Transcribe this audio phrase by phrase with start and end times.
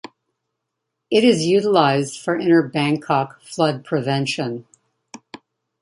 [1.11, 4.65] It is utilized for inner Bangkok flood prevention.